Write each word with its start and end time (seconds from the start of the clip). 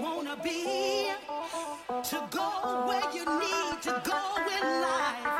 wanna 0.00 0.36
be, 0.42 1.10
to 2.04 2.28
go 2.30 2.86
where 2.86 3.12
you 3.12 3.24
need 3.24 3.82
to 3.82 4.00
go 4.04 4.20
in 4.56 4.82
life. 4.82 5.37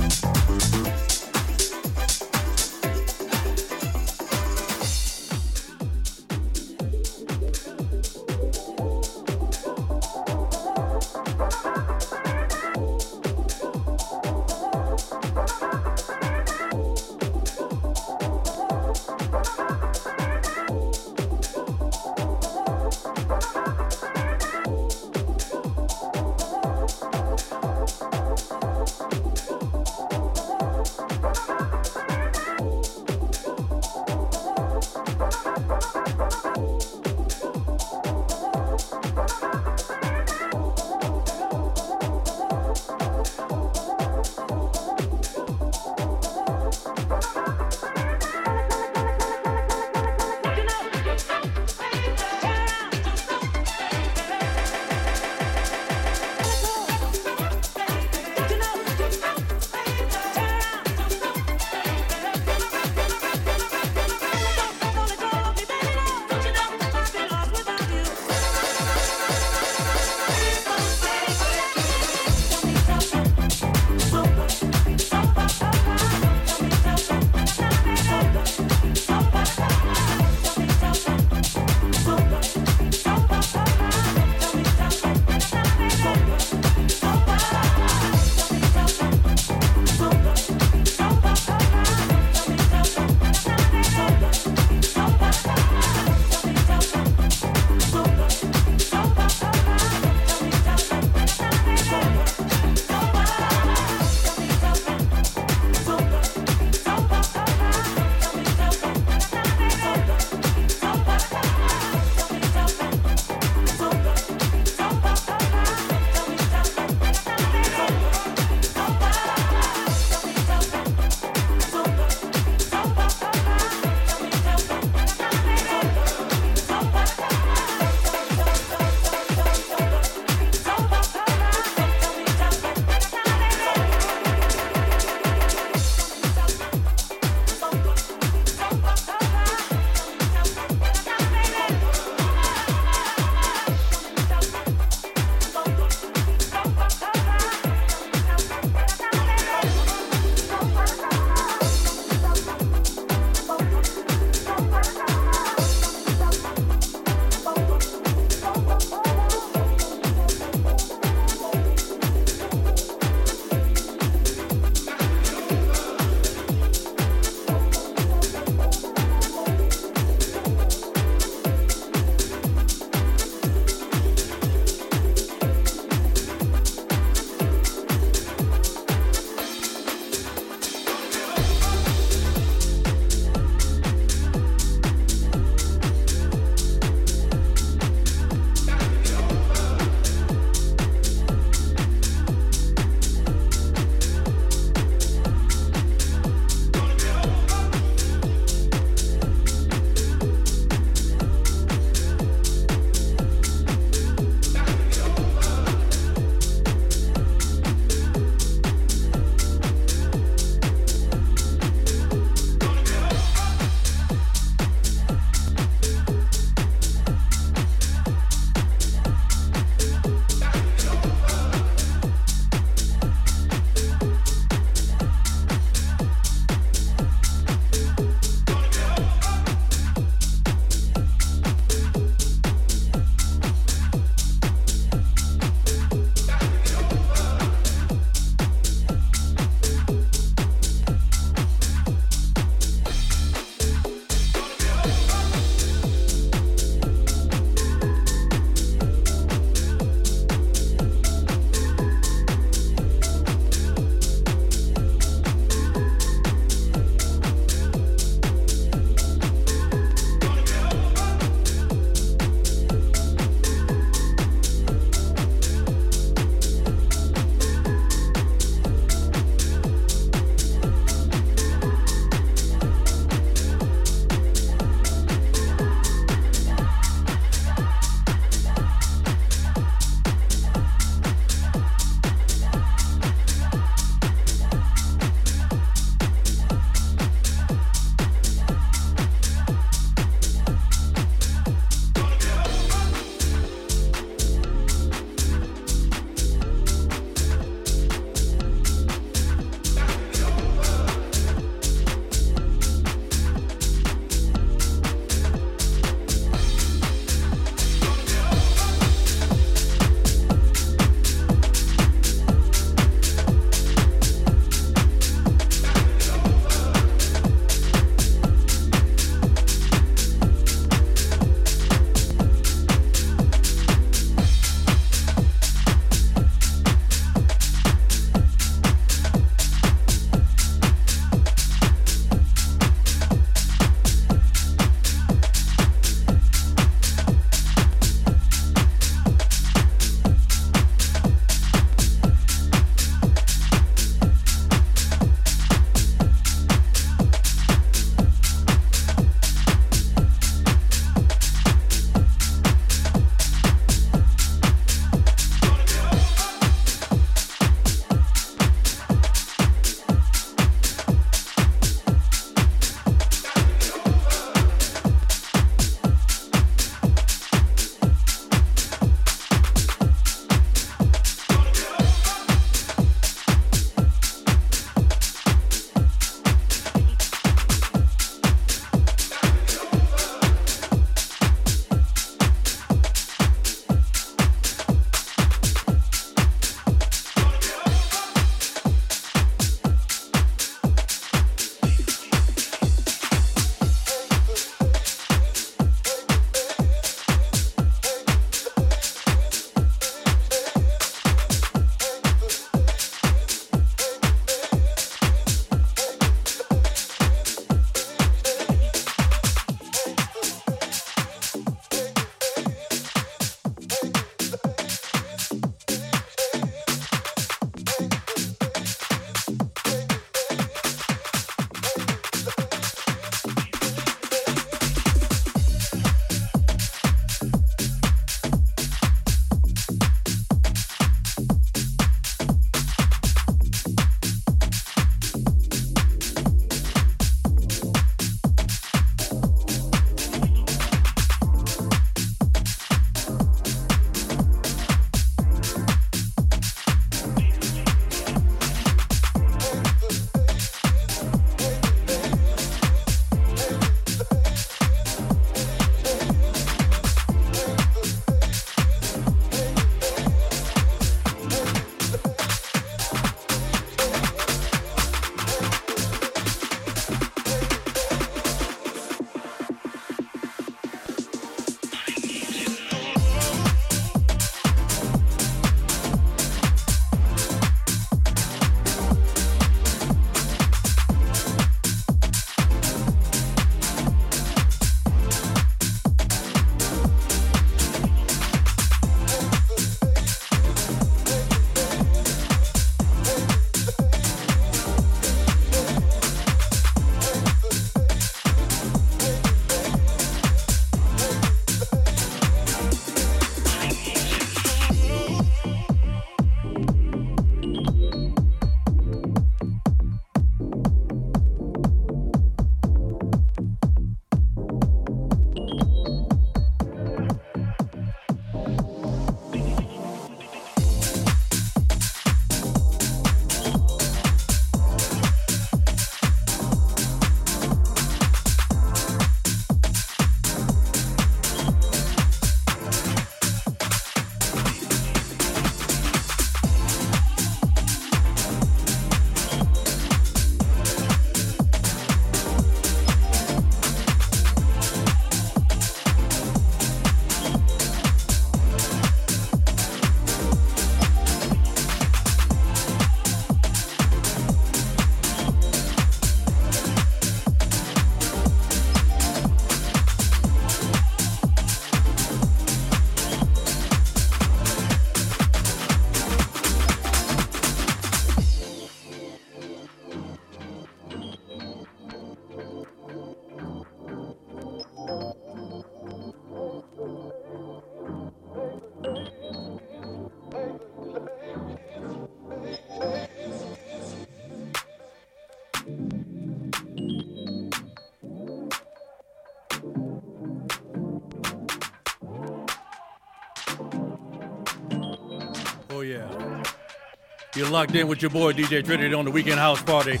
You're 597.38 597.48
locked 597.50 597.76
in 597.76 597.86
with 597.86 598.02
your 598.02 598.10
boy 598.10 598.32
DJ 598.32 598.64
Trinity 598.64 598.92
on 598.92 599.04
the 599.04 599.12
weekend 599.12 599.38
house 599.38 599.62
party. 599.62 600.00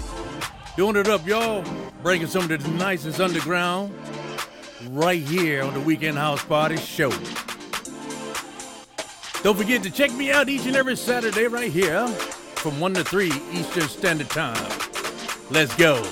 Doing 0.76 0.96
it 0.96 1.06
up, 1.06 1.24
y'all. 1.24 1.64
Breaking 2.02 2.26
some 2.26 2.50
of 2.50 2.60
the 2.60 2.68
nicest 2.70 3.20
underground 3.20 3.94
right 4.88 5.22
here 5.22 5.62
on 5.62 5.72
the 5.72 5.78
weekend 5.78 6.18
house 6.18 6.44
party 6.44 6.76
show. 6.78 7.10
Don't 9.44 9.56
forget 9.56 9.84
to 9.84 9.90
check 9.92 10.10
me 10.14 10.32
out 10.32 10.48
each 10.48 10.66
and 10.66 10.74
every 10.74 10.96
Saturday 10.96 11.46
right 11.46 11.70
here 11.70 12.08
from 12.08 12.80
1 12.80 12.94
to 12.94 13.04
3 13.04 13.26
Eastern 13.52 13.86
Standard 13.88 14.30
Time. 14.30 14.72
Let's 15.52 15.76
go. 15.76 16.02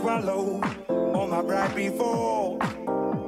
swallow 0.00 0.60
all 0.88 1.26
my 1.26 1.42
pride 1.42 1.74
before. 1.74 2.58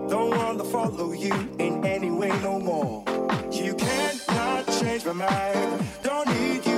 Don't 0.08 0.30
wanna 0.36 0.64
follow 0.64 1.12
you 1.12 1.34
in 1.58 1.84
any 1.84 2.10
way 2.10 2.32
no 2.42 2.60
more. 2.60 3.04
You 3.50 3.74
cannot 3.74 4.66
change 4.78 5.04
my 5.04 5.12
mind. 5.12 5.84
Don't 6.02 6.28
need 6.28 6.66
you. 6.66 6.69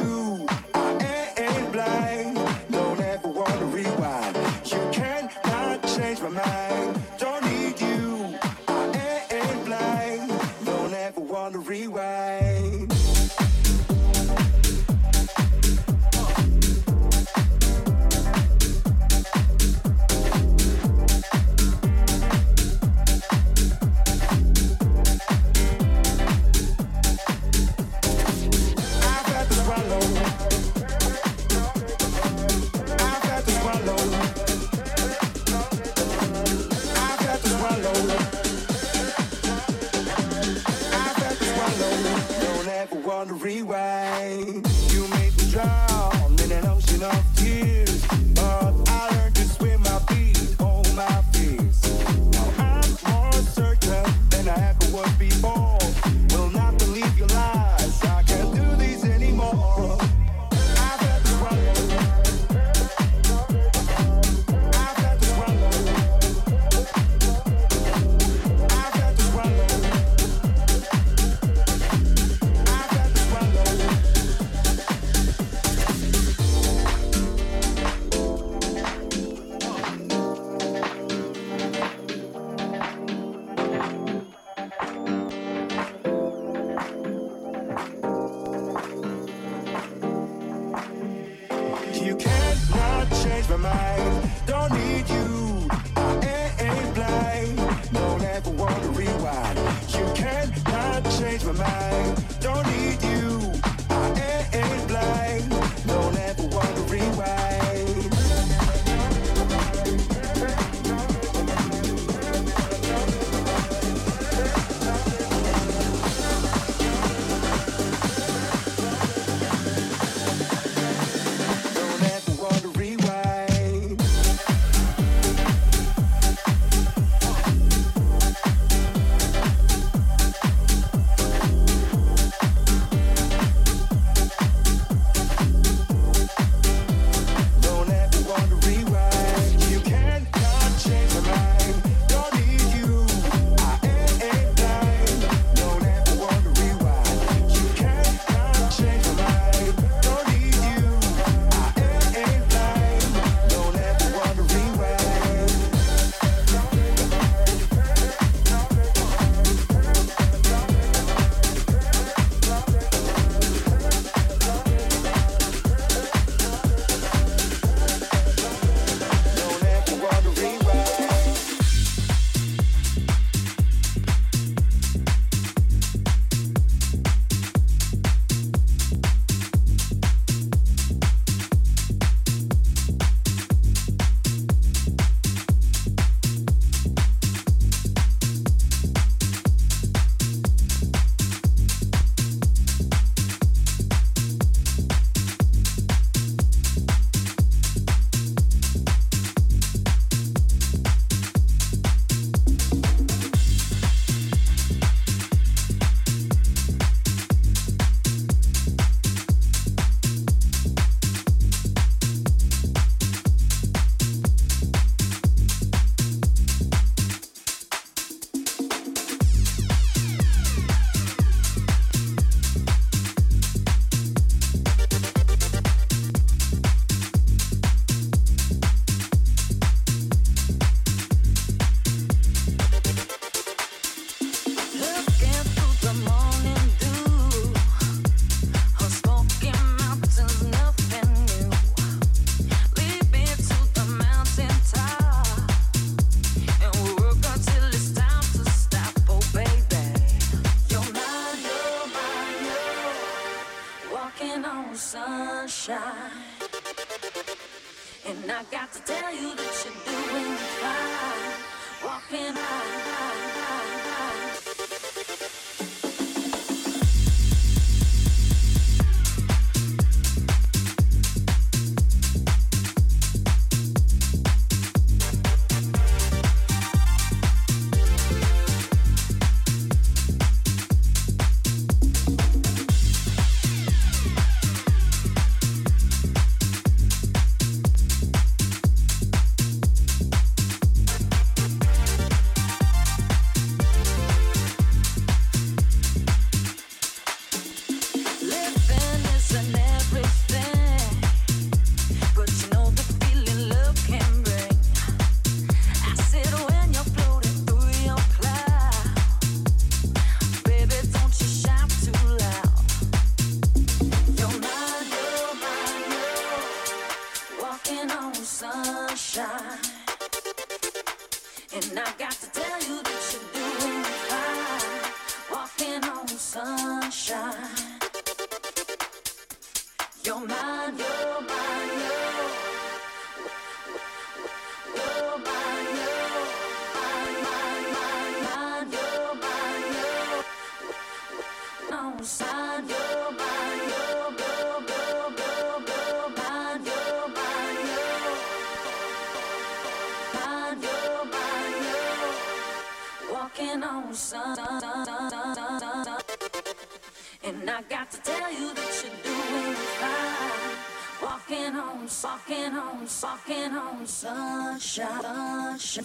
Walking 362.13 362.53
on, 362.53 362.87
walking 363.03 363.53
on 363.57 363.87
sunshine, 363.87 365.01
sunshine, 365.01 365.85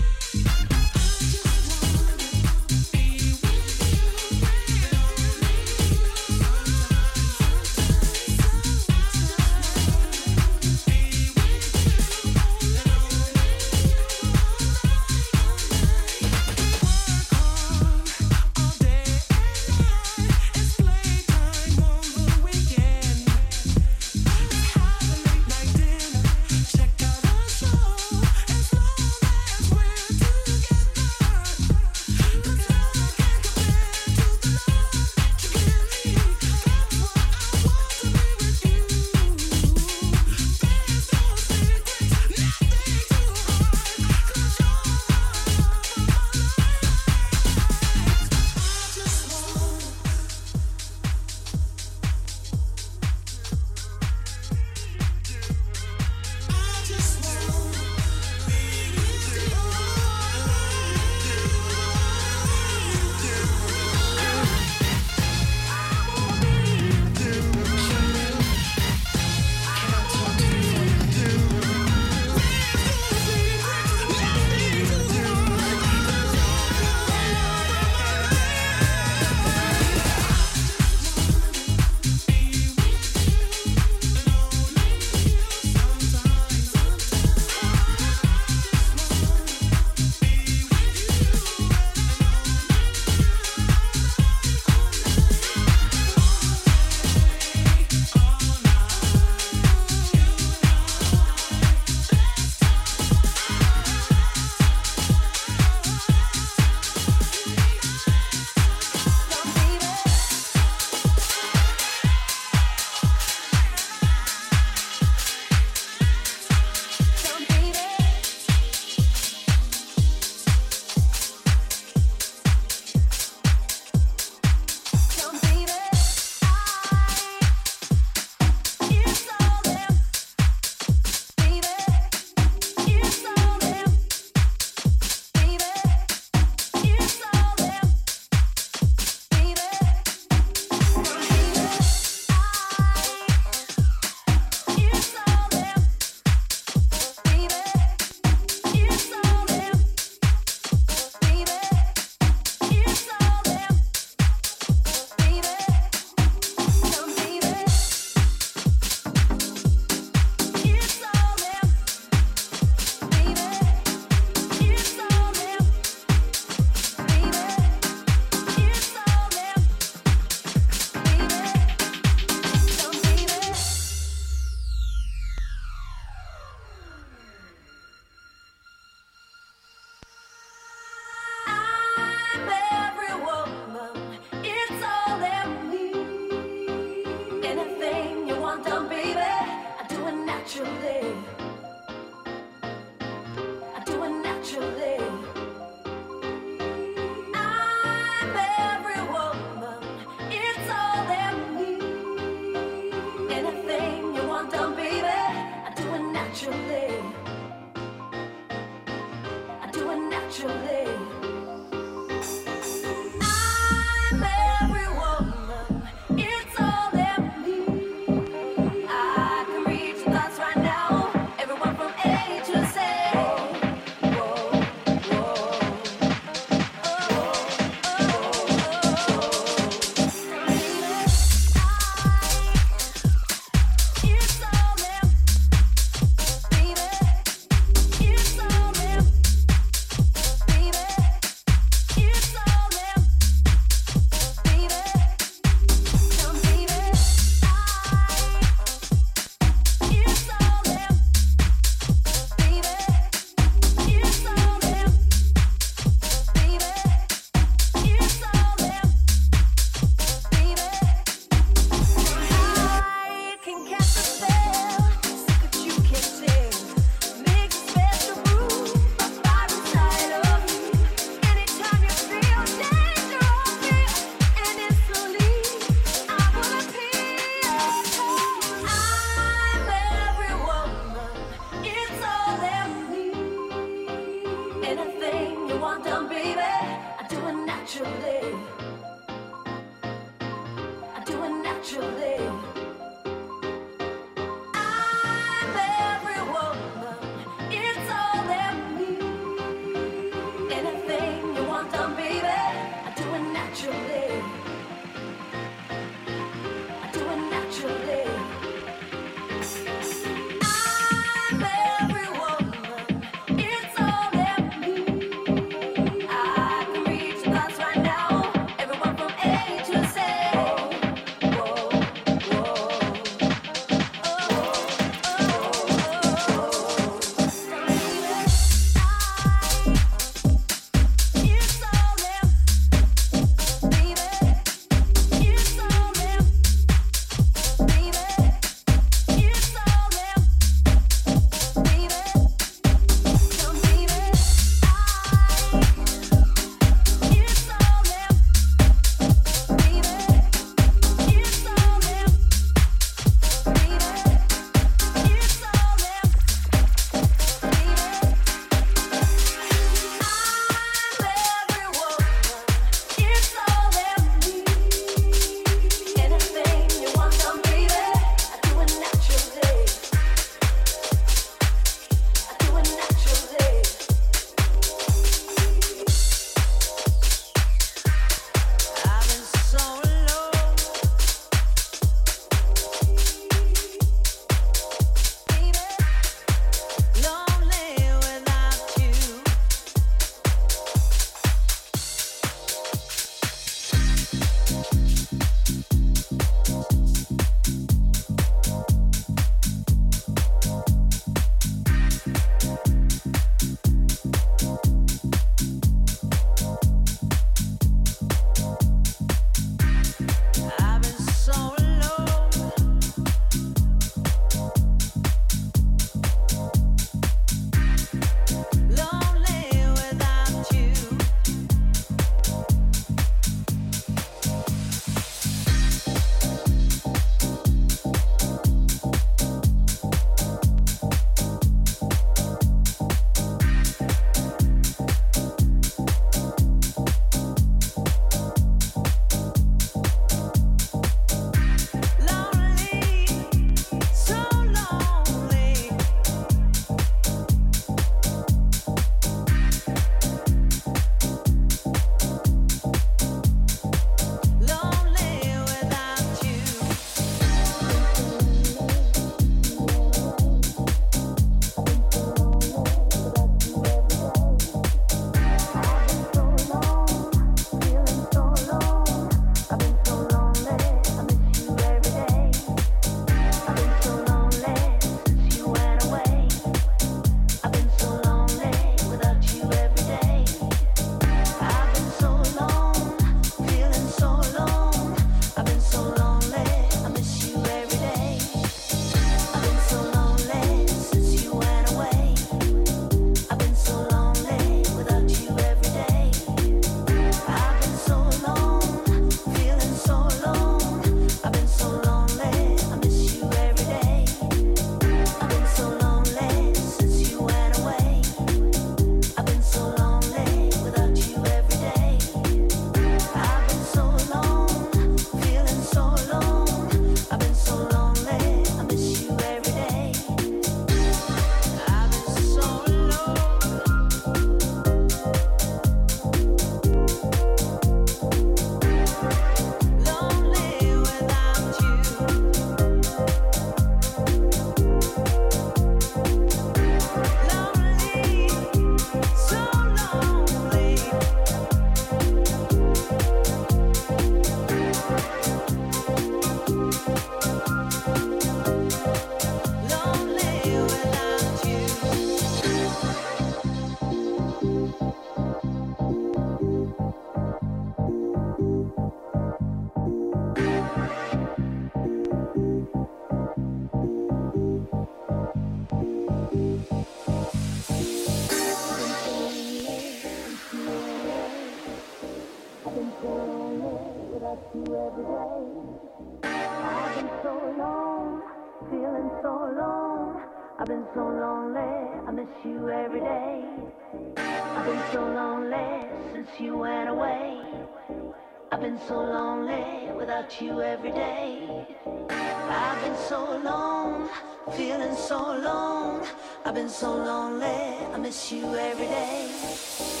about 590.31 590.41
you 590.41 590.61
every 590.61 590.91
day. 590.91 591.65
I've 592.09 592.81
been 592.83 592.95
so 592.95 593.37
alone, 593.37 594.09
feeling 594.55 594.95
so 594.95 595.17
alone. 595.17 596.05
I've 596.45 596.55
been 596.55 596.69
so 596.69 596.95
lonely, 596.95 597.85
I 597.93 597.97
miss 597.97 598.31
you 598.31 598.55
every 598.55 598.87
day. 598.87 600.00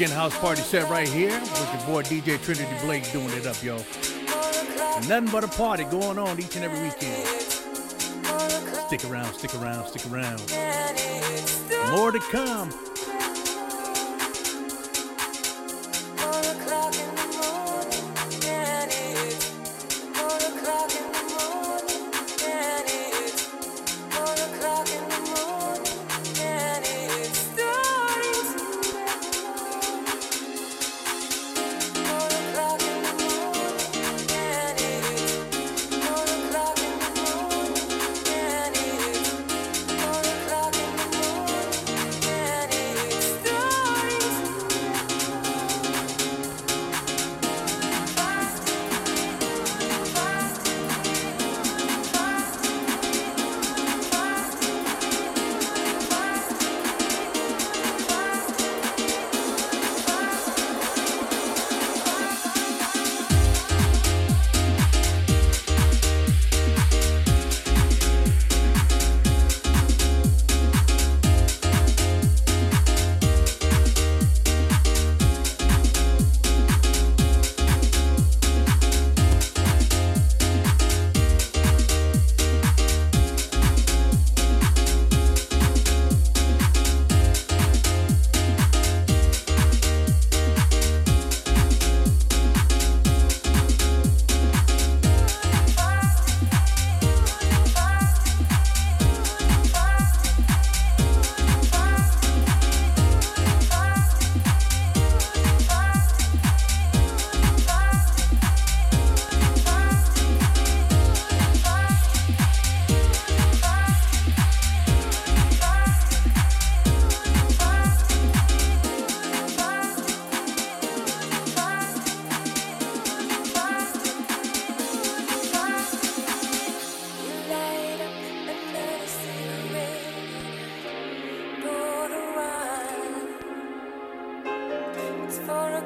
weekend 0.00 0.18
house 0.18 0.38
party 0.38 0.62
set 0.62 0.88
right 0.88 1.06
here 1.06 1.38
with 1.38 1.74
your 1.74 1.86
boy 1.86 2.02
DJ 2.02 2.42
Trinity 2.42 2.74
Blake 2.82 3.12
doing 3.12 3.28
it 3.32 3.46
up, 3.46 3.62
y'all. 3.62 3.84
Nothing 5.06 5.28
but 5.30 5.44
a 5.44 5.48
party 5.48 5.84
going 5.84 6.18
on 6.18 6.40
each 6.40 6.56
and 6.56 6.64
every 6.64 6.82
weekend. 6.82 7.26
Stick 8.86 9.04
around, 9.04 9.34
stick 9.34 9.54
around, 9.56 9.86
stick 9.88 10.10
around. 10.10 10.40
More 11.90 12.12
to 12.12 12.18
come. 12.30 12.89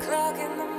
Clock 0.05 0.39
in 0.39 0.51
the 0.51 0.56
morning. 0.56 0.73